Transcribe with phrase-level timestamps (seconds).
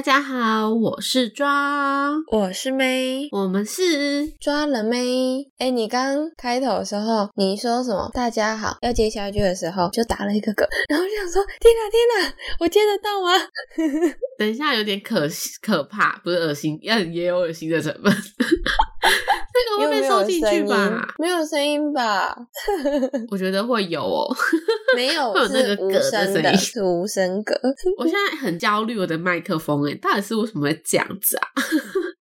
[0.00, 5.46] 大家好，我是抓，我是妹，我们是抓了妹。
[5.58, 8.10] 哎，你刚开头的时候，你说什么？
[8.14, 13.32] 大家好，要接下一句的时候就打了一个嗝， 然后就想说：天哪，天哪，我接得到吗？
[14.40, 15.28] 等一下有点可
[15.60, 18.10] 可怕，不是恶心，也也有恶心的成分。
[19.60, 21.14] 这个会被收进去吧？
[21.18, 22.36] 没有声音吧？
[23.30, 24.34] 我觉得会有哦。
[24.96, 27.54] 没有， 会有那个无嗝的声音，是无声嗝。
[27.98, 31.46] 我现在很焦虑，我的麦克风哎，到底是为什么会这样子啊？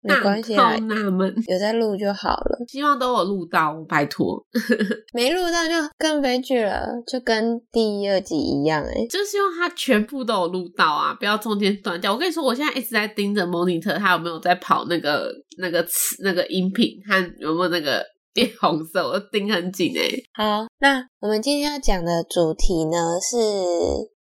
[0.00, 2.58] 没关系啊，纳闷，有在录就好了。
[2.68, 4.42] 希望都有录到，拜托。
[5.12, 9.06] 没录到就更悲剧了，就跟第二集一样哎。
[9.10, 12.12] 就希望他全部都有录到啊，不要中间断掉。
[12.12, 15.84] 我跟你说，我现在一直在盯着 monitor，他有没有在跑那个那个
[16.22, 20.08] 那个音频，看有没有那个 变红色，我盯很紧哎。
[20.34, 23.36] 好，那我们今天要讲的主题呢是。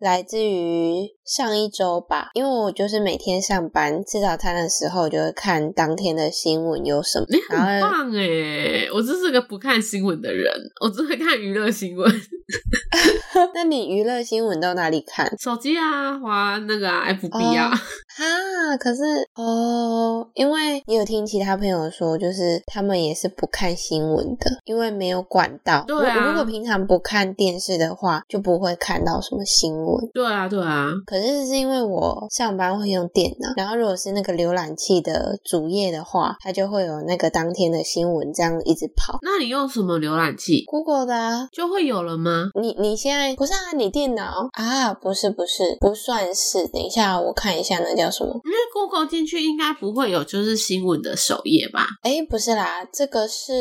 [0.05, 7.24] 来自于上一周吧，因为我就是每天上班吃早餐的时候，就会看当天的新闻有什么。
[7.30, 10.52] 你很棒哎，我就是个不看新闻的人，
[10.84, 12.12] 我只会看娱乐新闻。
[13.55, 15.27] 那你娱乐新闻到哪里看？
[15.41, 17.70] 手机啊，滑那个 FB 啊。
[18.16, 19.02] 哈，可是
[19.34, 25.83] 哦，因为你有听其他朋友说，就是他们也是不看新闻的，因为没有管道。
[25.89, 29.93] 对啊，如果平常不看电视的话，就不会看到什么新闻。
[30.12, 30.90] 对啊，对啊。
[31.06, 39.18] 可是是因为我上班会用电脑，然后如果是那个浏览器的主页的话，它就会有那个当天的新闻这样一直跑。
[39.22, 42.50] 那你用什么浏览器？Google 的啊，就会有了吗？
[42.60, 43.72] 你你现在不是啊？
[43.76, 44.92] 你电脑啊？
[44.94, 46.66] 不是不是，不算是。
[46.68, 48.30] 等一下我看一下那叫什么？
[48.44, 51.86] 因为 Google 进去应该不会有就是新闻的首页吧？
[52.02, 53.52] 哎，不是啦，这个是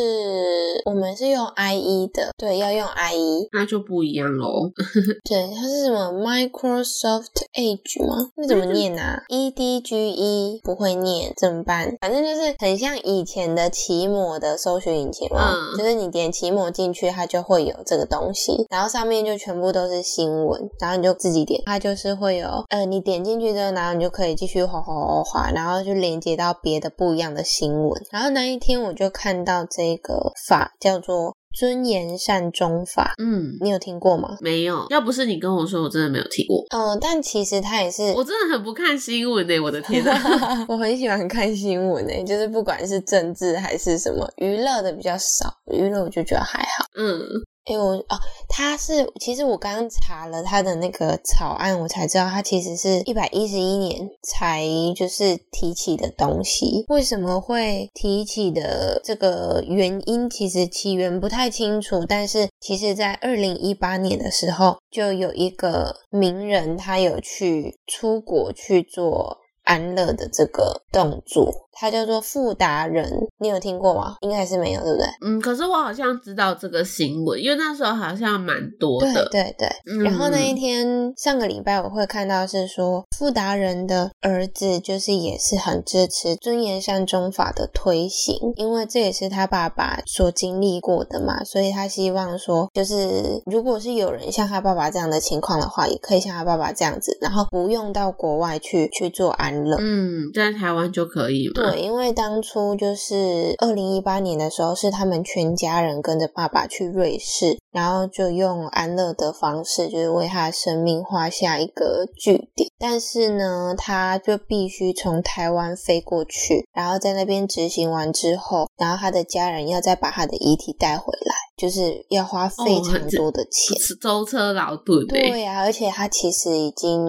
[0.86, 4.70] 我们是用 IE 的，对，要用 IE，那就不一样喽。
[5.28, 8.32] 对，它是什么？Microsoft Edge 吗？
[8.38, 11.98] 那怎么念啊？E D G E 不会念怎么办？
[12.00, 28.02] 反正就是很像以前的奇摩的搜索引擎嘛，就是你点奇摩进去，它就会有这个东西，然后上面就全部都是新闻，然后你就自己点，它就是会有，呃，你点进去之后，然后你就可以继续滑滑滑滑，然后就连接到别的不一样的新闻。
[28.10, 31.36] 然后那一天我就看到这个法叫做。
[31.54, 34.38] 尊严善终法，嗯，你有听过吗？
[34.42, 36.66] 没有，要不是你跟我说，我真的没有听过。
[36.76, 40.12] 嗯，但其实他也是，我真的很不看新闻诶，我的天呐，
[40.68, 47.20] 我很喜欢看新闻诶，就是不管是政治还是什么娱乐的比较少，娱乐我就觉得还好，嗯。
[47.66, 48.20] 哎，我哦，
[48.50, 54.66] 他是其实我刚刚查了他的那个草案，我才知道他其实是一百一十一年才
[54.96, 56.84] 就是提起的东西。
[56.90, 62.04] 为什么会提起的这个原因，其实起源不太清楚。
[62.06, 69.43] 但是其实，在二零一八年的时候，就有一个名人，他有去出国去做。
[69.64, 73.10] 安乐的这个动作，它叫做富达人，
[73.40, 74.16] 你有听过吗？
[74.22, 75.08] 应该是没有，对不对？
[75.26, 79.14] 嗯，可是我好像知道这个新闻，因为那时候好像蛮多的。
[79.14, 80.04] 对对对。
[80.04, 99.53] 然后那一天，上个礼拜我会看到是说，富达人的儿子就是也是很支持尊严善终法的推行，因为这也是他爸爸所经历过的嘛，所以他希望说，就是如果是有人像他爸爸这样的情况的话，也可以像他爸爸这样子，然后不用到国外去去做安。
[99.80, 101.54] 嗯，在台湾就可以了。
[101.54, 112.70] 对，因为当初就是二零一八年的时候，是他们全家人跟着爸爸去瑞士，然后就用安乐的方式，就是为他的生命画下一个句点。
[112.80, 125.06] 但是呢，他就必须从台湾飞过去，然后在那边执行完之后，然后他的家人要再把他的遗体带回来，就是要花非常多的钱，舟车劳顿。
[125.08, 127.08] 对呀，而且他其实已经。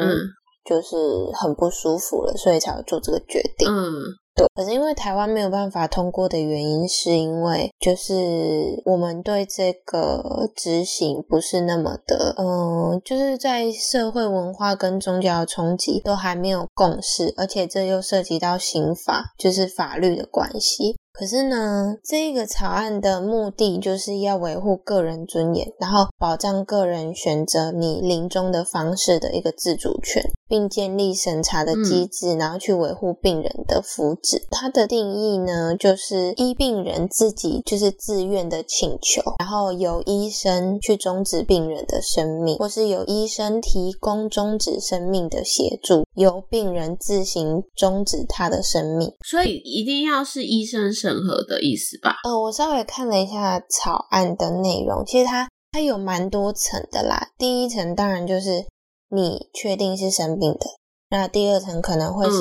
[0.64, 0.96] 就是
[1.34, 3.68] 很不舒服了，所以才会做这个决定。
[3.68, 3.92] 嗯，
[4.34, 4.46] 对。
[4.54, 20.96] 可是因为台湾没有办法通过的原因，是因为就是我们对这个执行不是那么的，嗯，就是在社会文化跟宗教的冲击都还没有共识，而且这又涉及到刑法，就是法律的关系。
[21.16, 34.42] 可是呢，这个草案的目的就是要维护个人尊严，然后保障个人选择你临终的方式的一个自主权，并建立审查的机制，然后去维护病人的福祉。
[34.50, 49.12] 它的定义呢，就是医病人自己就是自愿的请求，然后由医生去终止病人的生命，或是由医生提供终止生命的协助，由病人自行终止他的生命。
[49.24, 50.84] 所以一定要是医生。
[50.94, 52.16] 审核的意思吧？
[52.24, 57.30] 呃，我稍微看了一下草案的内容，其实它它有蛮多层的啦。
[57.36, 58.64] 第一层当然就是
[59.10, 60.66] 你确定是生病的，
[61.10, 62.36] 那第二层可能会是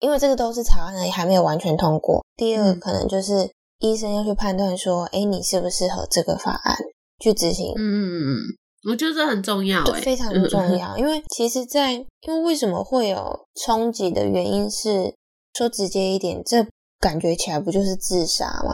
[0.00, 2.24] 因为这个都是草案而已，还没有完全通过。
[2.36, 6.76] 第二个嗯可能就是医生要去判断说，哎，你适不适合这个法案
[7.20, 7.72] 去执行。
[7.76, 8.38] 嗯嗯嗯，
[8.84, 10.96] 我觉得这很重要对，哎，非常嗯重要。
[10.98, 15.14] 因为其实在，因为为什么会有冲击的原因是，
[15.56, 16.66] 说直接一点，这
[17.00, 18.72] 感觉起来不就是自杀吗？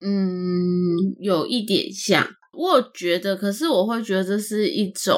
[0.00, 2.26] 嗯，有一点像。
[2.56, 5.16] 我觉得，可是我会觉得这是一种，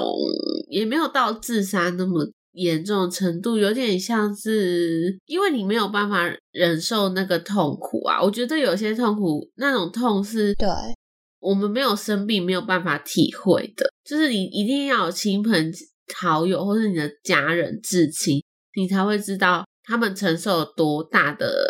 [0.68, 8.22] 也没有到自杀那么严重的程度，有点像是因为你没有办法忍受那个痛苦啊。
[8.22, 10.68] 我觉得有些痛苦，那种痛是对，
[11.40, 15.72] 我们没有生病没有办法体会的，就是你一定要有亲朋
[16.14, 18.42] 好友或是你的家人至亲，
[18.76, 21.66] 你才会知道他们承受了多大的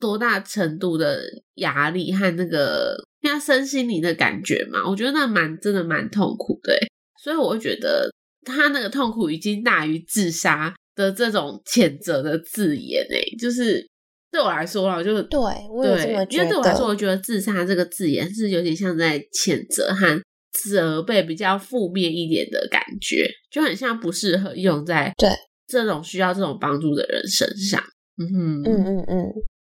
[0.00, 1.22] 多大程度的
[1.56, 4.88] 压力和那个那身心灵的感觉嘛。
[4.88, 6.74] 我觉得那蛮真的蛮痛苦的，
[7.22, 8.10] 所以我会觉得
[8.44, 13.86] 他那个痛苦已经大于自杀的这种谴责的字眼诶，就是
[14.32, 20.20] 对我来说啦，就是对我也这么对，因觉为对我来说，我觉得自杀这个字眼是有点像在谴责和
[20.64, 25.28] 责备比较负面一点的感觉，就很像不适合用在对
[25.68, 27.78] 这种需要这种帮助的人身上。
[28.16, 29.32] 嗯哼，嗯嗯嗯，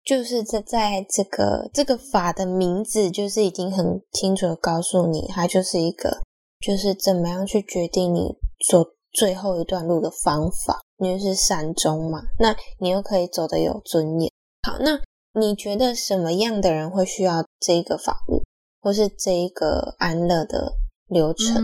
[0.05, 6.21] 就是在在这个这个法的名字，就是已经很清楚的告诉你，它就是一个，
[6.65, 8.35] 就是怎么样去决定你
[8.69, 14.31] 走最后一段路的方法，因为是善终嘛，那你又可以走得有尊严。
[14.65, 14.99] 好，那
[15.39, 18.41] 你觉得什么样的人会需要这个法律，
[18.81, 20.73] 或是这一个安乐的
[21.07, 21.57] 流程？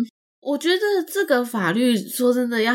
[0.00, 0.04] 嗯，
[0.40, 2.74] 我觉得这个法律说真的要。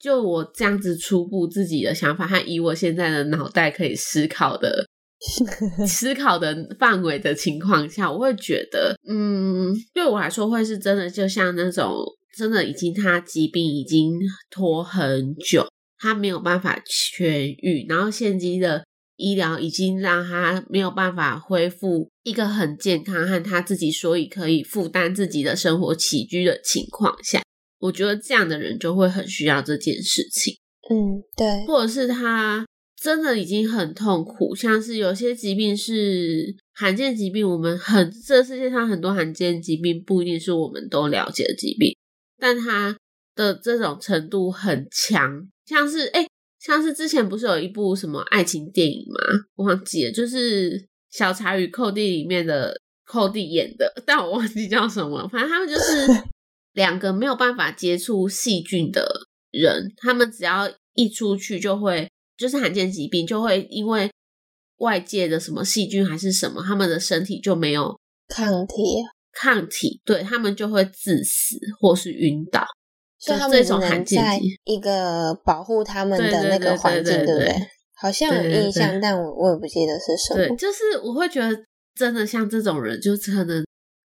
[0.00, 4.84] 就我这样子初步自己的想法，和以我现在的脑袋可以思考的
[5.86, 11.94] 思考的范围的情况下，我会觉得，嗯，对我来说会是真的，就像那种
[12.36, 14.18] 真的已经他疾病已经
[14.50, 15.64] 拖很久，
[16.02, 18.84] 他没有办法痊愈，然后现今的
[19.16, 27.40] 医疗已经让他没有办法恢复一个很健康和他自己所以可以负担自己的生活起居的情况下，
[27.78, 30.58] 我觉得这样的人就会很需要这件事情。
[30.90, 32.66] 嗯，对，或者是他
[33.00, 41.96] 真的已经很痛苦，像是有些疾病是罕见疾病，我们很这世界上很多罕见疾病不一定是我们都了解的疾病，
[42.40, 42.96] 但他
[43.36, 46.26] 的这种程度很强，像是哎、
[46.58, 49.44] 像是之前不是有一部什么爱情电影吗？
[49.56, 50.70] 我忘记了，就是
[51.10, 56.06] 《小茶与寇弟》里面的寇弟演的，但我忘记叫什么了，反正他们就 是
[56.72, 59.06] 两个没有办法接触细菌的
[59.50, 64.10] 人，他们只要一出去就会，就是罕见疾病，就会因为
[64.78, 67.98] 外界的什么细菌还是什么，他们的身体就没有
[68.28, 68.74] 抗体，
[69.32, 72.64] 抗体，对他们就会致死或是晕倒。
[73.24, 77.54] 所以他们只能在一个保护他们的那个对环境，对不对？
[77.94, 80.56] 好像有印象，但我我也不记得是什对，么。
[80.56, 81.56] 就是我会觉得，
[81.94, 83.64] 真的像这种人，就可能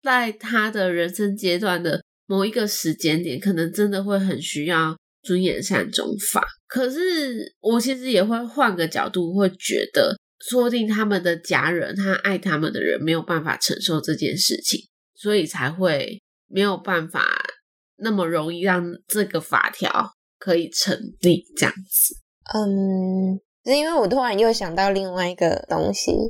[0.03, 6.45] 在他的人生阶段的某一个时间点，可能真的会很需要尊严善终法。
[6.67, 10.15] 可是我其实也会换个角度，会觉得，
[10.47, 14.79] 说不定他们的家人，他爱他们的人没有办法承受这件事情，
[15.15, 17.25] 所以才会没有办法
[18.01, 19.89] 那么容易让这个法条
[20.37, 22.15] 可以成立这样子。
[22.53, 26.29] 嗯，是因为我突然又想到另外一个东西，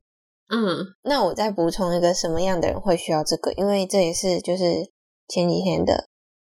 [0.49, 3.53] 嗯那我再补充一个什么样的人会需要这个？
[3.53, 4.65] 因为这也是就是
[5.27, 6.07] 前几天的，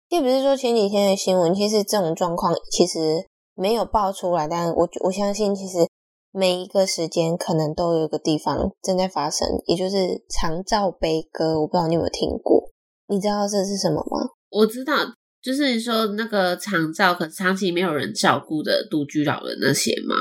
[0.09, 5.87] 也不是说前几天的新闻，其实这种状况其实没有爆出来，但我我相信其实
[6.31, 12.71] 每一个时间可能都有一个地方正在发生，也就是长照悲歌，我不知道你有没有听过？
[13.09, 14.31] 你知道这是什么吗？
[14.51, 14.95] 我知道，
[15.43, 20.15] 就是你说那个长照，可是长期没有人照顾的独居老人那些吗？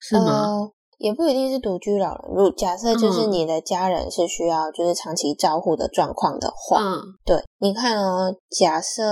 [0.00, 0.24] 是吗？
[0.24, 9.02] 呃也不一定是独居老人，如假设就是嗯你的家人是需要就是长期照护的状况的话，嗯对，你看哦，假设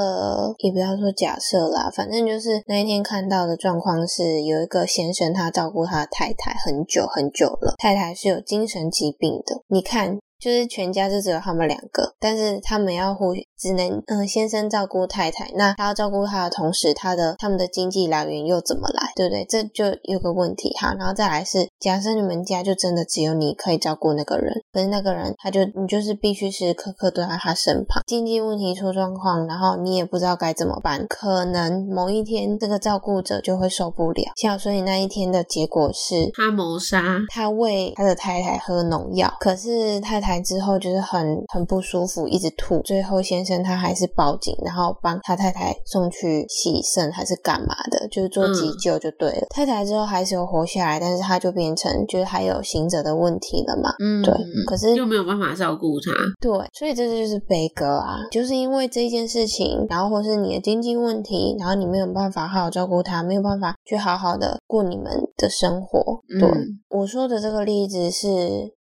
[0.61, 9.61] 也不要说假设啦，反正就是那一天看到的状况是，有一个先生他照顾他的太太很久很久了，太太是有精神疾病的。
[9.69, 19.47] 你看，就是全家就只有他们两个，但是他们要互只能嗯、呃先生照顾太太，那他要照顾他的同时，他的他们的经济来源又怎么来，对不对？
[19.49, 20.95] 这就有个问题哈。
[20.99, 36.31] 然后再来是，假设你们家就真的只有你可以照顾那个人，可是那个人他就你就是必须时时刻刻都在他身旁，经济问题出状况，然后你也不知道该怎么办，可能某一天这个照顾者就会受不了，像所以那一天的结果是。
[36.35, 49.47] 他谋杀，他喂他的太太喝农药，可是太太台之后就是很很不舒服，一直吐，最后先生他还是报警，然后帮他太太送去洗肾还是干嘛的，就是做急救就对了。
[49.51, 54.35] 太太之后还是有活下来，但是他就变成就是还有行者的问题了嘛，嗯，对。
[54.67, 66.21] 可是就没有办法照顾他，对，所以这就是悲歌啊，就是因为这件事情，然后或是你的经济问题，然后你没有办法好好照顾他，没有办法去好好的过你们的生活。
[66.41, 66.51] 对
[66.91, 68.29] 我说的这个例子是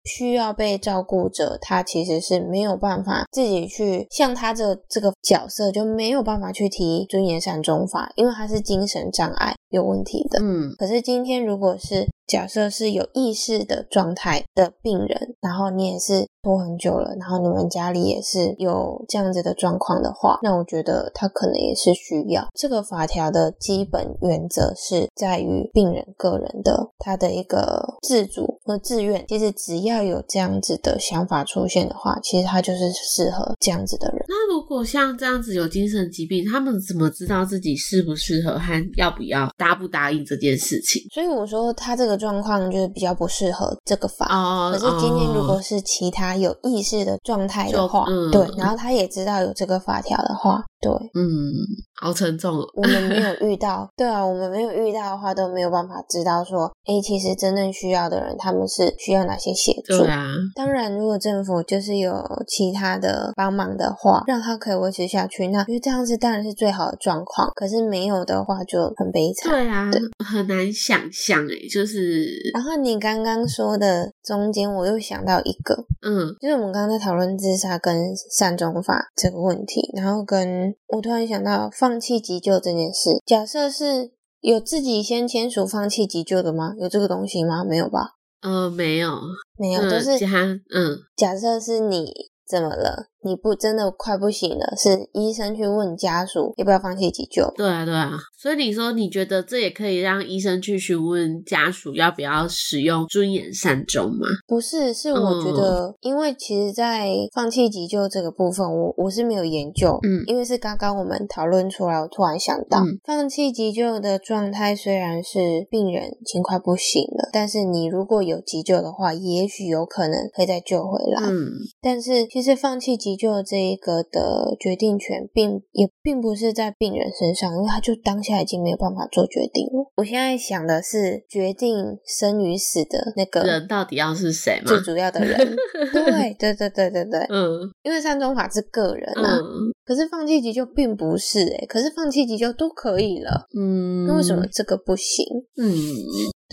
[0.05, 10.41] 需要被照顾者，他其实是没有办法自己去像他这这个角色就没有办法去提尊严善终法，因为他是精神障碍有问题的。
[10.43, 29.25] 嗯，可是今天如果是假设是有意识的状态的病人，然后你也是拖很久了，然后你们家里也是有这样子的状况的话，那我觉得他可能也是需要这个法条的基本原则是在于病人个人的他的一个自主和自愿。
[29.29, 34.25] 其实只要有这样子的想法出现的话，其实他就是适合这样子的人。
[34.29, 41.03] 那如果像这样子有精神疾病，他们怎么知道自己适不适合和要不要答不答应这件事情？
[41.13, 44.27] 所以我说他这个状况就是比较不适合这个法。
[44.31, 51.53] 哦，可是今天如果是其他有意识的状态的话，嗯对，然后他也知道有这个法条的话，对，嗯，
[52.01, 52.67] 好沉重哦。
[52.75, 59.99] 我们没有遇到， 对啊，我们没有遇到的话，都没有办法知道说，哎，其实真正需要的人，他们是需要哪些协助。
[59.99, 62.13] 对啊，当然，如果政府就是有
[62.49, 67.51] 其他的帮忙的话，让他可以维持下去，那因为这样子当然是最好的状况。
[67.55, 69.53] 可是没有的话，就很悲惨。
[69.53, 69.91] 对啊，
[70.25, 72.04] 很难想象哎，就是，
[72.53, 83.21] 然后你刚刚说的中间，我又想到一个，嗯就是我们刚刚在讨论自杀跟善终法这个问题，然后跟我突然想到放弃急救这件事。
[83.27, 86.75] 假设是有自己先签署放弃急救的吗？
[86.79, 87.65] 有这个东西吗？
[87.65, 88.17] 没有吧？
[88.43, 89.19] 呃，没有，
[89.57, 90.29] 没有，嗯就是加
[90.75, 92.13] 嗯假设是你
[92.47, 97.53] 怎么了，你不真的快不行了，是医生去问家属要不要放弃急救。
[97.57, 104.27] 对啊，对啊，所以你说你觉得这也可以让医生去询问家属要不要使用尊严善终吗？
[104.47, 121.29] 不是，是我觉得，因为其实，在放弃急救这个部分，我我是没有研究，嗯因为是刚刚我们讨论出来，我突然想到，嗯放弃急救的状态虽然是病人已经快不行了，但是你如果有急救的话，也许有可能可以再救回来。
[121.29, 121.45] 嗯
[121.81, 129.91] 但是其实放弃急救这一个的决定权并也并不是在病人身上，因为他就当下已经没有办法做决定了。
[129.97, 134.67] 我现在想的是决定生与死的那个人到底要是谁吗？
[134.67, 135.37] 最主要的人。
[135.93, 145.25] 对对对对对对，嗯因为善终法是个人啊，嗯可是放弃急救并不是诶、可是放弃急救都可以了，嗯，那为什么这个不行？
[145.59, 145.71] 嗯，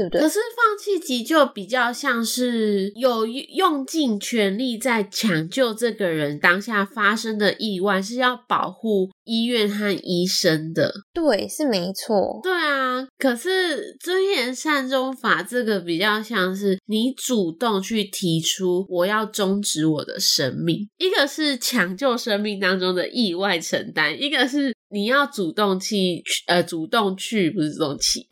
[0.02, 0.30] 对不对可？
[0.30, 10.94] 是放弃急救比较像是有用尽全力在抢救这个人当下发生的意外，是要保护医院和医生的。
[11.14, 12.40] 对，是没错。
[12.44, 28.20] 对啊，可是尊严善终法这个比较像是你主动去提出我要终止我的生命，一个是抢救生命当中的意外承担，一个是你要主动去呃主动去不是主动去，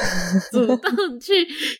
[0.50, 1.32] 主动去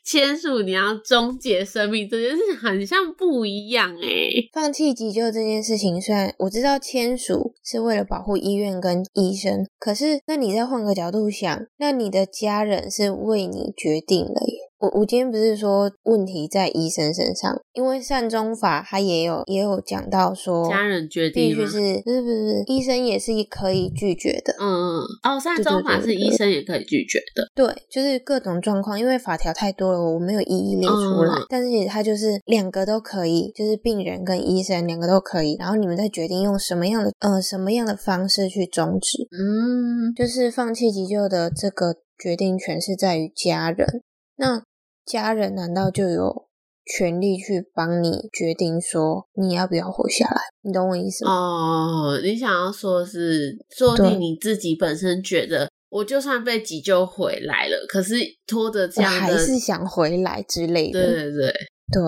[0.05, 14.70] 签署你要终结生命这件事，很像不一样诶、放弃急救这件事情，虽然我知道签署是为了保护医院跟医生，可是那你再换个角度想，那你的家人是为你决定了耶。
[14.81, 21.67] 我我今天不是说问题在医生身上，因为善终法它也有也有讲到说，家人决定必须？
[21.67, 24.55] 是不是不是医生也是可以拒绝的。
[24.59, 27.47] 嗯嗯，哦，善终法是医生也可以拒绝的。
[27.55, 31.35] 对，就是各种状况，因为法条太多了，我没有一一列出来。
[31.35, 39.27] 嗯但是它就是两个都可以，就是病人跟医生两个都可以，然后你们再决定用什么样的呃什么样的方式去终止。
[39.31, 44.03] 嗯，就是放弃急救的这个决定权是在于家人，
[44.37, 44.63] 那
[45.11, 46.47] 家人难道就有
[46.87, 50.41] 权利去帮你决定说你要不要活下来？
[50.63, 51.33] 你懂我意思吗？
[51.33, 58.15] 哦，你想要说是，说不对定你自己本身觉得，我就算被急救回来了，可是
[58.47, 61.01] 拖着这我样的，还是想回来之类的。
[61.05, 61.53] 对对对，
[61.93, 62.03] 对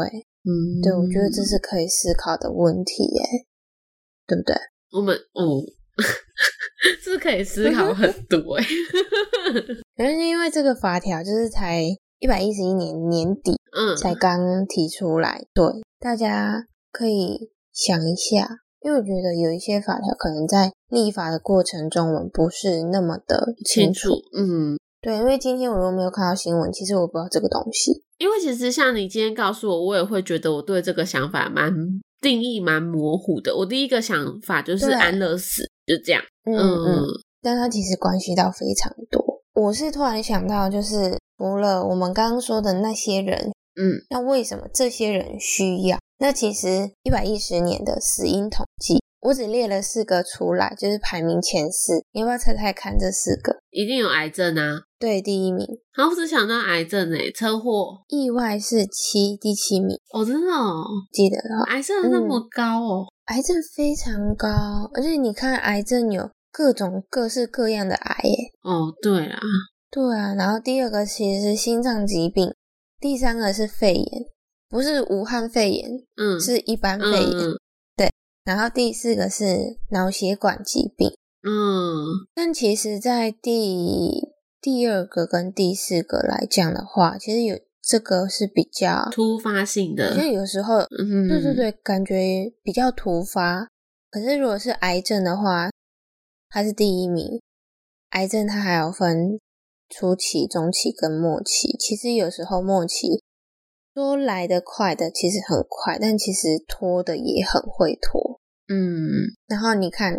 [0.45, 3.23] 嗯，对，我觉得这是可以思考的问题耶，
[4.27, 4.55] 对不对？
[4.93, 5.63] 我们，嗯，
[7.03, 8.65] 是可以思考 很多哎，
[9.97, 11.85] 可能是因为这个法条就是才
[12.23, 15.67] 一百一十一年年底嗯，才刚提出来，对，
[15.99, 18.49] 大家可以想一下，
[18.81, 28.05] 因为我觉得有一些法条可能在立法的过程中，我们不是那么的清清楚，嗯对，因为今天我如果没有看到新闻，其实我不知道这个东西。
[28.19, 31.75] 因为其实像你今天告诉我，我也会觉得我对这个想法蛮
[32.21, 33.57] 定义蛮模糊的。
[33.57, 36.23] 我第一个想法就是安乐死，就这样。
[36.45, 37.07] 嗯嗯嗯，
[37.43, 39.43] 但它其实关系到非常多。
[39.55, 45.99] 我是突然想到，就是除了我们刚刚说的那些人，嗯，那为什么这些人需要？
[46.21, 52.05] 那其实一百一十年的死因统计，我只列了四个出来，就是排名前四。
[52.13, 53.57] 你要不要猜猜看这四个？
[53.71, 54.83] 一定有癌症啊。
[55.01, 61.65] 对，第一名然后我只想到癌症诶、车祸意外是七，第七名，哦，真的哦，记得了。
[61.71, 63.07] 癌症那么高哦。
[63.25, 64.49] 癌症非常高，
[64.95, 68.53] 而且你看，癌症有各种各式各样的癌耶。
[68.63, 69.41] 哦，对啊，
[69.93, 72.55] 对啊，然后第二个其实是心脏疾病，
[72.99, 74.25] 第三个是肺炎，
[74.71, 77.59] 不是武汉肺炎，嗯，是一般肺嗯
[77.95, 78.11] 对。
[78.43, 81.15] 然后第四个是脑血管疾病。
[81.45, 84.33] 嗯但其实，在第
[84.63, 93.69] 第二个跟第四个来讲的话，其实有这个是比较，突发性的因为有时候，嗯，对对，对，感觉比较突发。
[94.11, 95.69] 可是如果是癌症的话，
[96.49, 97.43] 它是第一名。
[98.11, 99.39] 癌症它还有分
[99.93, 101.77] 初期、中期跟末期。
[101.79, 103.23] 其实有时候末期
[103.93, 108.41] 说来得快的，其实很快，但其实拖的也很会拖。
[108.69, 110.19] 嗯然后你看，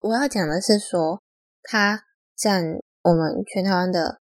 [0.00, 1.20] 我要讲的是说，
[1.62, 2.04] 它
[2.36, 4.20] 占我们全台湾的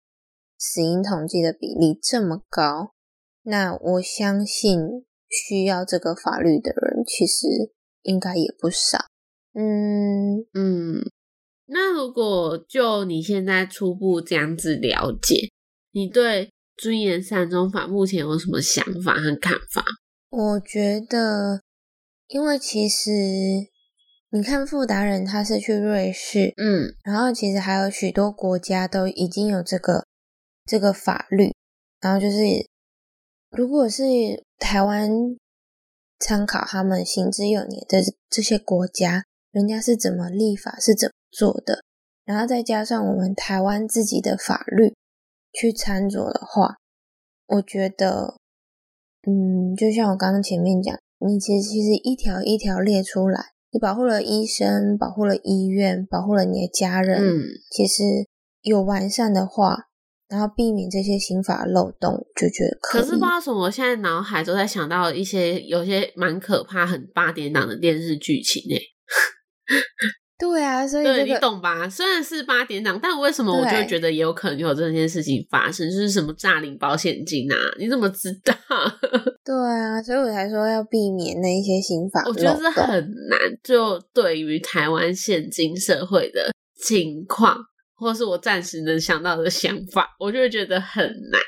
[0.58, 2.94] 死因统计的比例这么高，
[3.44, 8.98] 那我相信需要这个法律的人其实应该也不少。
[9.54, 11.12] 嗯，嗯。
[11.68, 15.50] 那如果就你现在初步这样子了解，
[15.92, 19.84] 你对尊严善终法目前有什么想法和看法？
[20.30, 21.62] 我觉得，
[22.28, 23.10] 因为其实
[24.30, 30.06] 你看富达人他是去瑞士，嗯然后其实还有许多国家都已经有这个
[30.66, 31.54] 这个法律，
[32.00, 32.38] 然后就是
[33.52, 34.04] 如果是
[34.58, 35.10] 台湾
[36.20, 41.84] 参考他们行之有年的这些国家，人家是怎么立法是怎么做的，
[42.26, 44.94] 然后再加上我们台湾自己的法律
[45.54, 46.76] 去参酌的话，
[47.48, 48.38] 我觉得，
[49.28, 53.52] 嗯，就像我刚刚前面讲，你其实其实一条一条列出来。
[53.70, 57.22] 你保护了医生，保护了医院，保护了你的家人。
[57.22, 58.02] 嗯，其实
[58.62, 59.90] 有完善的话，
[60.30, 68.82] 然后避免这些刑法漏洞，就觉得可是不知道为什么，我现在脑海都在想到一些有些蛮可怕、很八点档的电视剧情诶。
[70.40, 71.90] 对啊，所以对你这个懂吧？
[71.90, 75.90] 虽然是八点档，但为什么我就觉得也有可能有这件事情发生？
[75.90, 77.56] 就是什么诈领保险金啊？
[77.80, 78.54] 你怎么知道？
[79.44, 82.24] 对啊，所以我才说要避免那一些刑法。
[82.28, 82.86] 我觉得是很
[83.30, 83.40] 难。
[83.64, 86.52] 就对于台湾现今社会的
[86.84, 87.58] 情况，
[87.96, 91.42] 或是我暂时能想到的想法，我就会觉得很难。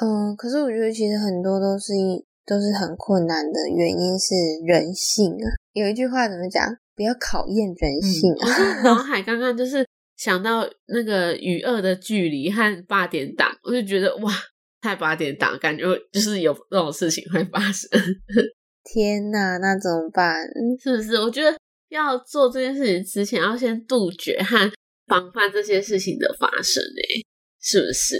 [0.00, 4.34] 嗯，可是我觉得其实很多都是一都是很困难的原因是
[4.66, 5.46] 人性啊。
[5.74, 6.66] 有一句话怎么讲？
[6.96, 8.54] 不要考验人性我啊。
[8.56, 14.32] 是 脑海刚刚就是想到那个与恶的距离和八点档，我就觉得哇，
[14.80, 17.88] 太八点档，感觉就是有这种事情会发生，
[18.82, 20.42] 天哪，那怎么办？
[20.82, 21.16] 是不是？
[21.20, 21.56] 我觉得
[21.90, 24.72] 要做这件事情之前，要先杜绝和
[25.06, 27.26] 防范这些事情的发生，诶，
[27.60, 28.18] 是不是？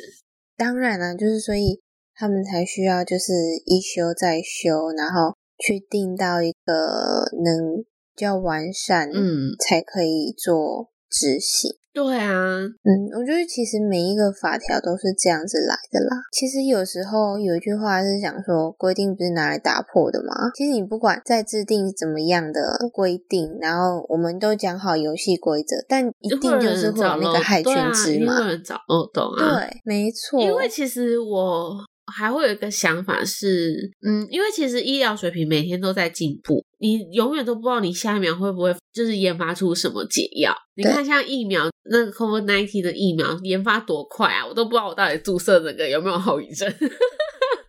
[0.57, 1.81] 当然啦、就是所以
[2.15, 3.33] 他们才需要就是
[3.65, 11.77] 一修再修，然后去定到一个能比较完善，嗯，才可以做执行。
[11.93, 16.15] 对啊，嗯，我觉得其实每一个法条都是这样子来的啦。
[16.31, 20.51] 其实有时候有一句话是讲说，规定不是拿来打破的嘛。
[20.55, 28.41] 其实你不管再制定怎么样的规定，然后我们都讲好游戏规则，但一定就是会有人找那个害群之马。
[28.43, 29.61] 有人找漏洞啊。
[29.61, 30.39] 对，没错。
[30.43, 31.79] 因为其实我
[32.13, 40.55] 还会有一个想法是，嗯，因为其实医疗水平每天都在进步，你永远都不知道你下一秒会不会就是研发出什么解药。
[40.77, 46.73] 你看，像疫苗，那个 COVID nineteen 的疫苗研发多快啊，我都不知道我到底注射这个有没有后遗症。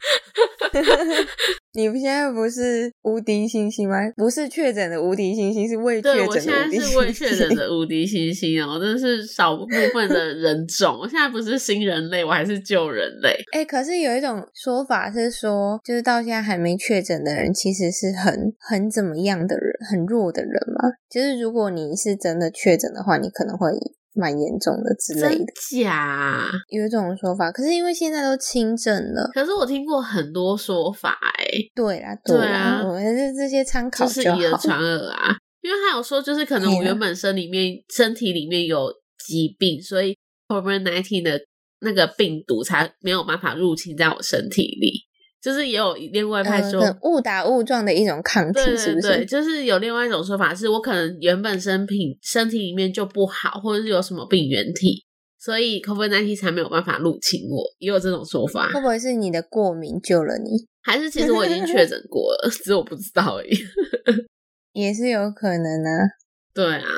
[1.74, 3.98] 你现在不是无敌星星吗？
[4.16, 6.82] 不是确诊的无敌星星，是未确，诊的无敌星星。
[6.82, 10.98] 是未确诊的无敌星星哦，真的是少部分的人种。
[11.02, 13.36] 我现在不是新人类，我还是旧人类。
[13.52, 20.90] 哎、可是有一种说法是说，就是到现在还没确诊的人，其实是很很怎么样的人，很弱的人嘛。
[21.10, 23.70] 就是如果你是真的确诊的话，你可能会
[24.18, 25.54] 蛮严重的之类真的，
[25.84, 26.50] 假？
[26.70, 27.52] 有一种说法。
[27.52, 34.22] 可是因为现在都轻症了，可是我听过很多说法、欸，对啦，对啦，啊我们这这些参考就是。
[34.22, 35.38] 以讹传讹啊。
[35.62, 38.88] 因为他有说，就是可能我原本身里面身体里面有
[39.26, 40.16] 疾病，所以
[40.48, 41.42] COVID nineteen 的
[41.82, 45.07] 那个病毒才没有办法入侵在我身体里。
[45.42, 49.26] 就是也有另外派说误打误撞的一种抗体，是不是？
[49.26, 55.06] 就是有另外一种说法，是我可能原本身体身体里面就不好，或者是有什么病原体，
[55.40, 58.70] 所以 COVID nineteen 才没有办法入侵我，也有这种说法。
[58.74, 60.66] 会不会是你的过敏救了你？
[60.84, 63.56] 还是其实我已经确诊过了， 只是我不知道而已。
[64.74, 66.08] 也是有可能啊。
[66.54, 66.90] 对啊，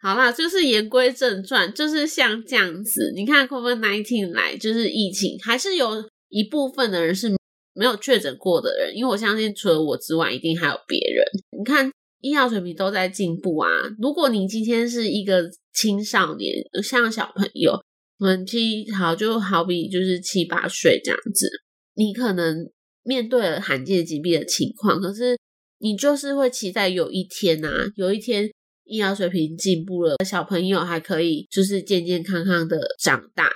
[0.00, 7.39] 好啦，就是言归正传，就是像这样子，你看 COVID nineteen 来就是疫情，还是有一部分的人是。
[7.72, 11.24] 没有确诊过的人，因为我相信除了我之外，一定还有别人。
[11.56, 13.68] 你看，医疗水平都在进步啊。
[13.98, 16.52] 如果你今天是一个青少年，
[16.82, 17.72] 像小朋友，
[18.18, 21.48] 我们七好就好比就是七八岁这样子，
[21.94, 22.68] 你可能
[23.04, 25.38] 面对了罕见疾病的情况，可是
[25.78, 28.50] 你就是会期待有一天啊，有一天
[28.84, 33.48] 医疗水平进步了，小朋友还可以就是健健康康的长大，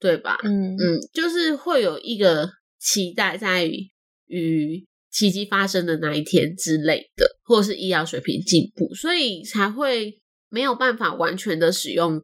[0.00, 0.38] 对吧？
[0.44, 2.50] 嗯嗯，就是会有一个。
[2.80, 12.22] 期待在于奇迹发生的那一天之类的，或者是医疗水平进步，所以才会没有办法完全的使用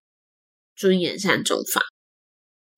[0.74, 1.82] 尊严善终法。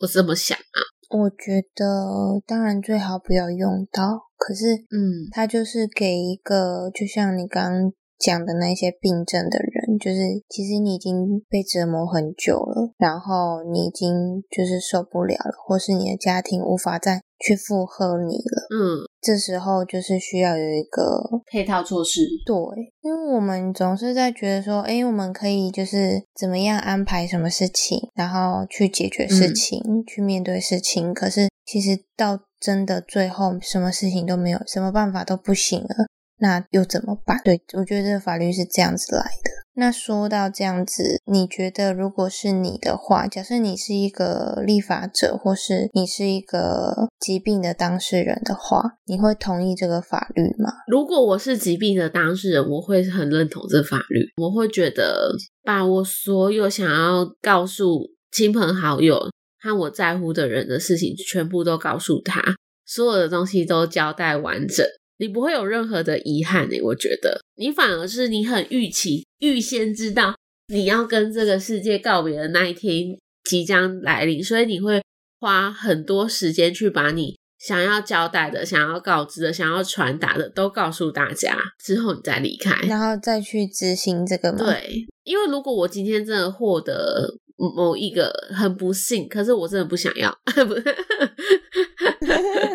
[0.01, 0.79] 我这么想啊，
[1.11, 7.93] 我觉得当然最好不要用到，可是嗯，它就是给一个，就像你刚。
[8.19, 18.67] 讲的那些病症的人，就是其实你已经被折磨很久了，然后你已经就是受不了了，或是你的家庭无法再去附和你了。
[18.71, 22.21] 嗯，这时候就是需要有一个配套措施。
[22.45, 22.55] 对，
[23.01, 31.15] 因为我们总是在觉得说，哎，我们可以就是怎么样安排什么事情，然后去解决事情，去面对事情。
[31.15, 36.07] 可是其实到真的最后，什么事情都没有，什么办法都不行了。
[36.39, 37.41] 那又怎么办？
[37.45, 39.51] 对我觉得这个法律是这样子来的。
[39.75, 50.73] 那说到这样子，你觉得如果是你的话，假设你是一个立法者，或是你是一个疾病的当事人的话，你会同意这个法律吗？
[50.89, 54.27] 如果我是疾病的当事人，我会很认同这法律。
[54.43, 55.31] 我会觉得
[55.63, 62.43] 把我所有想要告诉亲朋好友和我在乎的人的事情，全部都告诉他，
[62.85, 64.85] 所有的东西都交代完整。
[65.19, 70.35] 你不会有任何的遗憾诶，我觉得你反而是你很预期、预先知道
[70.69, 75.03] 你要跟这个世界告别的那一天即将来临，所以你会
[75.41, 84.53] 花很多时间去把你想要交代的、想要告知的、想要传达的都告诉大家，之后你再离开，然后再去执行这个。
[84.53, 90.75] 对，因为如果我今天真的获得某一个很不幸，可是我真的不想要，不。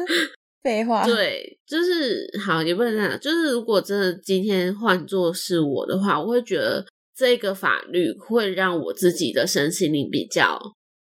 [0.64, 3.20] 废话，对，就是好，也不能这样。
[3.20, 10.60] 就是如果真的今天换作是我的话，我会觉得这个法律会让我自己的身心灵比较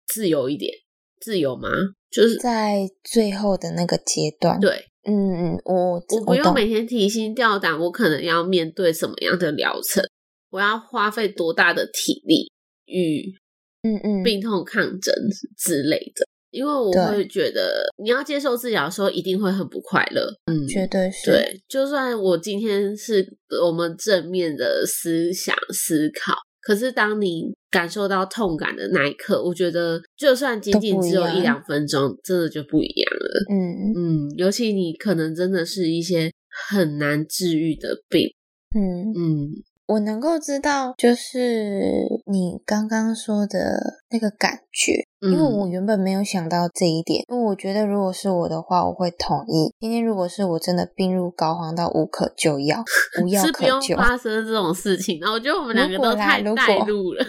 [0.07, 0.73] 自由一点。
[1.21, 1.69] 自由吗？
[2.11, 4.59] 就是在最后的那个阶段。
[4.59, 10.03] 对，嗯嗯，我我不用每天提心吊胆，我可能要面对什么样的疗程，
[10.49, 12.51] 我要花费多大的体力
[12.87, 13.35] 与
[13.83, 15.15] 嗯嗯病痛抗争
[15.59, 16.27] 之类的。
[16.51, 20.27] 因为我会觉得，你要接受治疗的时候，一定会很不快乐。
[20.47, 21.31] 嗯，绝对是。
[21.31, 23.27] 对，就算我今天是
[23.65, 33.45] 我们正面的思想思考，可是当你感受到痛感的那一刻，我觉得就算仅仅只有一两分钟，真的就不一样了。
[33.51, 36.33] 嗯嗯，尤其你可能真的是一些
[36.69, 38.29] 很难治愈的病。
[38.75, 39.49] 嗯嗯。
[39.87, 41.81] 我能够知道，就是
[42.31, 49.75] 你刚刚说的那个感觉，因为我原本没有想到这一点，因为我觉得如果是我的话，我会同意。
[49.79, 52.83] 今天如果是我真的病入膏肓到无可救药，
[53.23, 57.25] 无药可救，发生这种事情，那我觉得我们两个都太带入了。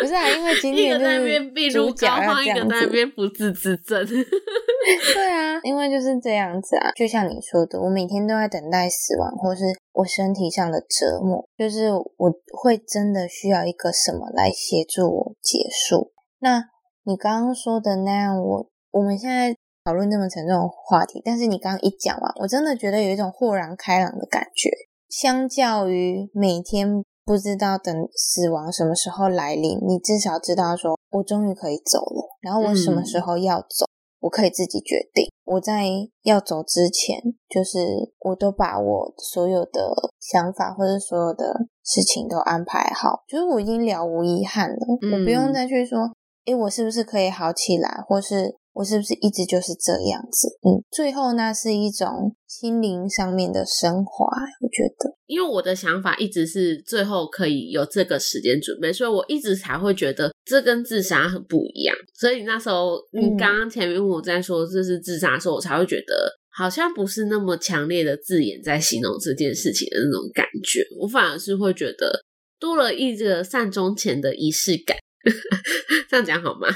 [0.00, 4.04] 不是啊，因为今 天在那边病入膏肓，一个在那边不治之症。
[5.14, 16.10] 对啊，因为就是这样子啊，就像你说的，我每天都在等待死亡，或是我身体上的折磨，就是我会真的需要一个什么来协助我结束。
[16.40, 16.64] 那
[17.04, 24.70] 你刚刚说的那样，我我们现在讨论这么沉重的话题，但是你刚刚一讲完，我真的觉得有一种豁然开朗的感觉。
[25.08, 33.86] 相较于每天不知道等死亡什么时候来临，你至少知道说我终于可以走了，然后我什么时候要走。
[34.20, 35.26] 我可以自己决定。
[35.44, 35.82] 我在
[36.22, 44.76] 要走之前，就是我都把我所有的想法或者所有的事情都安排好，就是我已经了无遗憾了。
[45.12, 45.98] 我不用再去说，
[46.44, 50.48] 诶，我是不是可以好起来，或是我是不是一直就是这样子？
[50.66, 54.26] 嗯，最后那是一种心灵上面的升华，
[54.60, 55.14] 我觉得。
[55.26, 61.94] 因为我的想法一直是最后可以有这个时间准备，所以我一直才会觉得这跟自杀很不一样。
[62.14, 70.80] 所以那时候你刚刚前面问我在说这是自杀的时候，我才会觉得好像不是那么强烈的字眼在形容这件事情的那种感觉。
[71.00, 72.24] 我反而是会觉得
[72.58, 74.96] 多了一个善终前的仪式感。
[76.08, 76.68] 这样讲好吗？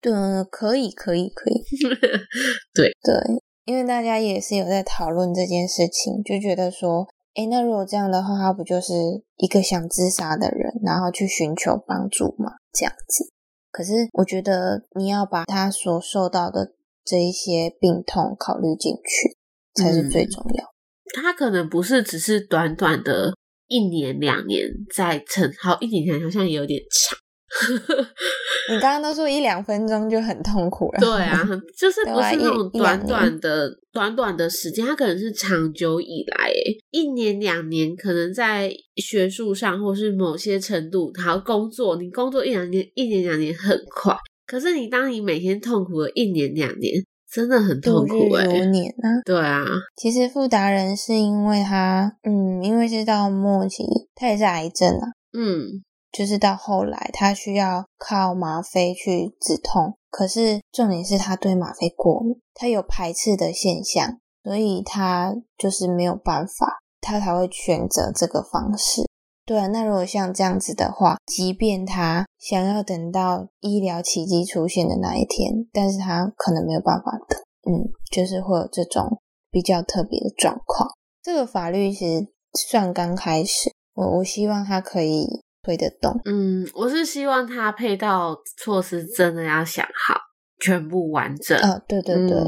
[0.00, 0.12] 对，
[0.50, 1.64] 可以，可以，可以。
[2.74, 3.14] 对对，
[3.64, 8.92] 因为大家也是有在讨论这件事情，就觉得说，哎，那如果这样的话，他不就是
[9.36, 12.52] 一个想自杀的人，然后去寻求帮助吗？
[12.72, 13.32] 这样子。
[13.70, 16.72] 可是我觉得你要把他所受到的
[17.04, 19.36] 这一些病痛考虑进去，
[19.74, 20.64] 才是最重要。
[21.14, 23.34] 他可能不是只是短短的
[23.68, 27.18] 一年两年在撑，好一年两年好像也有点长。
[28.70, 31.42] 你刚刚都说一两分钟就很痛苦了，对啊，
[31.78, 36.50] 就是不是那种短短的、短短的时间，它可能是长久以来，
[36.90, 44.14] 一年两年，可能在学术上或是某些程度，好工作，你工作一两年、一年两年很快，
[44.46, 46.92] 可是你当你每天痛苦了一年两年，
[47.32, 49.64] 真的很痛苦哎，如年啊，对啊，
[49.96, 55.84] 其实富达人是因为他，嗯，因为是到末期，他也是癌症啊，嗯。
[56.16, 69.02] 就是到后来，他需要靠吗啡去止痛，可是重点是他对吗啡过敏，他有排斥的现象，所以他就是没有办法，他才会选择这个方式。
[69.44, 77.38] 对啊，那如果像这样子的话，即便他想要等到医疗奇迹出现的那一天，但是他可能没有办法等，
[77.70, 80.88] 嗯，就是会有这种比较特别的状况。
[81.22, 85.44] 这个法律其实算刚开始，我我希望他可以。
[85.66, 90.14] 推得动，嗯，我是希望他配套措施真的要想好，
[90.60, 91.58] 全部完整。
[91.58, 92.38] 啊，对对对，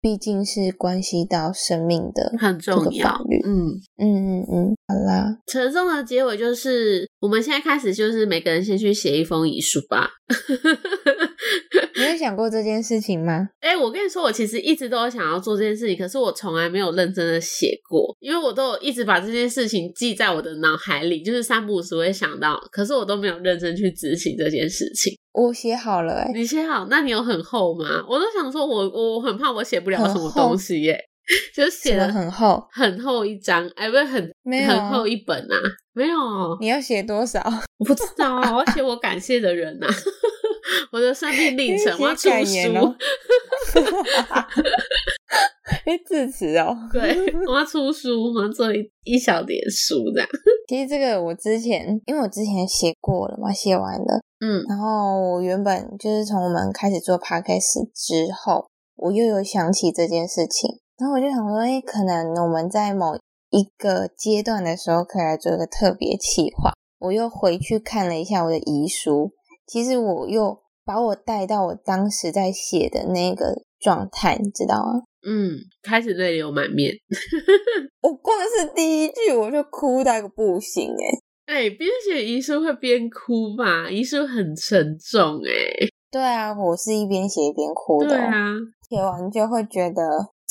[0.00, 3.10] 毕竟是关系到生命的很重要。
[3.44, 10.10] 嗯嗯嗯嗯，好啦，沉重的结尾就是，我们现在开始就是每个人先去写一封遗书吧。
[11.96, 13.50] 你有想过这件事情吗？
[13.60, 25.12] 哎，我跟你说，我其实一直都有想要做这件事情，可是我从来没有认真的写过，因为我都一直把这件事情记在我的脑海里，就是三不五时会想到，可是我都没有认真去执行这件事情。
[25.32, 26.88] 我写好了，哎，你写好？
[26.90, 28.04] 那你有很厚吗？
[28.08, 30.98] 我都想说，我我很怕我写不了什么东西耶，
[31.54, 35.56] 就写的很厚，很厚一张，哎，不是很没有很厚一本啊？
[35.92, 36.16] 没有，
[36.60, 37.42] 你要写多少？
[37.78, 39.86] 我不知道啊，我要写我感谢的人呐。
[40.92, 42.94] 我的生命历程，我要出书，
[45.84, 47.16] 哎，致辞哦， 对，
[47.46, 50.28] 我要出书，我要做一一小点书这样。
[50.68, 63.16] 其实这个我之前，因为我之前写过了嘛，写完了，嗯，然后我原本就是从我们开始做 podcast 之后，我又有想起这件事情，然后我就想说，哎，可能我们在某
[63.48, 66.72] 一个阶段的时候，可以来做一个特别企划。
[66.98, 69.32] 我又回去看了一下我的遗书。
[69.66, 75.02] 其实我又把我带到我当时在写的那个状态，你知道吗？
[75.26, 76.92] 嗯，开始泪流满面。
[78.02, 80.90] 我光是第一句我就哭到一个不行
[81.46, 83.90] 哎哎，边写遗书会边哭嘛？
[83.90, 85.88] 遗书很沉重哎。
[86.10, 88.08] 对啊，我是一边写一边哭的。
[88.10, 88.52] 对啊，
[88.88, 90.02] 写完就会觉得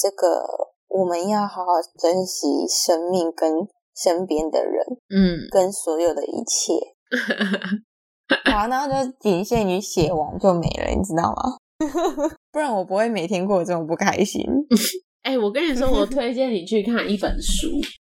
[0.02, 0.44] 这个
[0.88, 6.74] 我们要好好珍惜生命跟身边的人，嗯，跟所有的一切。
[8.52, 11.58] 好，然后就仅限于写完就没了，你知道吗？
[12.52, 14.44] 不然我不会每天过这种不开心。
[15.24, 17.68] 哎，我跟你说，我 推荐你去看一本书，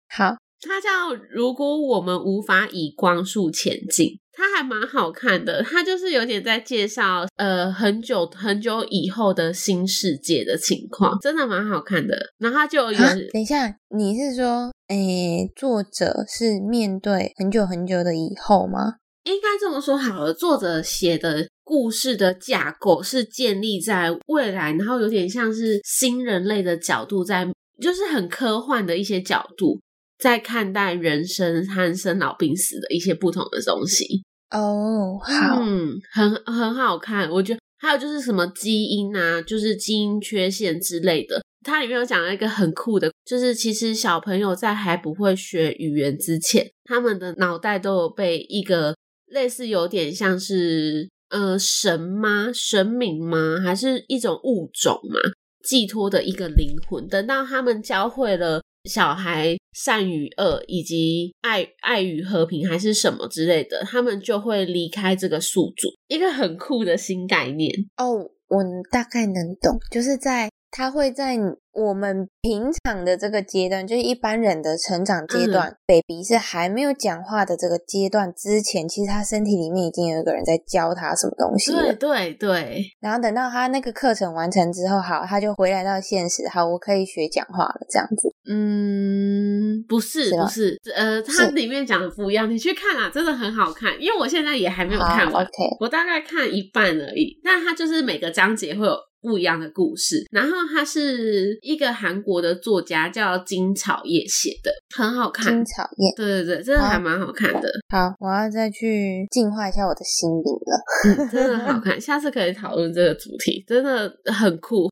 [0.10, 4.06] 好，它叫《如果我们无法以光速前进》，
[4.38, 5.64] 它还蛮好看的。
[5.64, 12.16] 它就是有点在介绍呃很久很久以后的新世界的情况，真的蛮好看的。
[12.38, 13.00] 然后就有
[13.34, 18.98] 等一下，你是说，哎，作者是面对很久很久的以后吗？
[19.24, 27.46] 应该这么说好了，作者写的故事的架构是建立在未来，然后有点像是新人类的角度，在
[27.82, 29.82] 就是很科幻的一些角度，
[30.18, 34.24] 在看待人生和生老病死的一些不同的东西。
[34.52, 37.30] 哦，好，嗯，很很好看。
[37.30, 48.96] 我觉得还有就是什么基因啊，就是基因缺陷之类的，它里面有讲了一个很酷的，就是其实小朋友在还不会学语言之前，他们的脑袋都有被一个。
[49.30, 52.50] 类似有点像是呃神吗？
[52.54, 53.60] 神明吗？
[53.62, 55.20] 还是一种物种嘛？
[55.64, 57.08] 寄托的一个灵魂。
[57.08, 65.90] 等到他们教会了小孩善与恶，以及爱爱与和平，还是什么之类的，他们就会离开这个宿主。
[66.08, 68.32] 一个很酷的新概念哦。
[68.50, 71.38] 我大概能懂，就是在他会在
[71.78, 81.72] 我们平常的这个阶段，就是一般人的成长阶段，baby 是还没有讲话的这个阶段之前，其实他身体里面已经有一个人在教他什么东西。
[81.72, 88.34] 对对对，然后等到他那个课程完成之后，好，他就回来到现实，好，我可以学讲话了，这样子。
[88.50, 97.40] 嗯，不是是不是，呃，它里面讲的不一样，你去看啊，真的很好看，因为我现在也还没有看完，，OK，我大概看一半而已。
[97.44, 105.66] 那它就是每个章节会有不一样的故事，然后它是一个韩国的作家叫金草叶写的，很好看金。
[105.66, 106.14] 草叶。
[106.16, 111.26] 对对对，真的好还蛮好看的，好，我要再去净化一下我的心灵了。
[111.26, 112.00] 嗯，真的好看。
[112.00, 114.90] 下次可以讨论这个主题，真的很酷。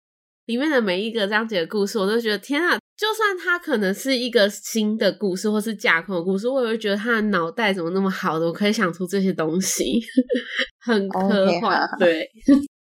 [0.48, 2.78] 里面的每一个章节的故事，我都觉得天啊！
[2.96, 10.00] 就算它可能是一个新的故事，或是架空的故事，我也会觉得他的脑袋怎么那么好的，我可以想出这些东西，
[10.86, 11.82] 很科幻。
[11.98, 12.30] 对，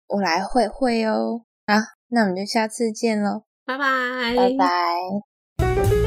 [0.08, 1.42] 我来会会哦。
[1.66, 1.74] 好，
[2.08, 5.97] 那我们就下次见喽，拜拜，拜拜。